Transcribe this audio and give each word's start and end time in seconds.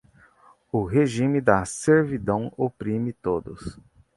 o 0.71 0.81
regime 0.83 1.39
da 1.39 1.63
servidão 1.63 2.51
oprimia 2.57 3.13
todos 3.21 3.77